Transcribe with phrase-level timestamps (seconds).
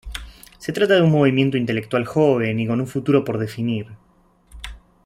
[0.57, 3.85] Se trata de un movimiento intelectual joven y con un futuro por definir.